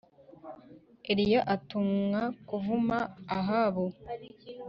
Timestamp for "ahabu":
3.37-3.85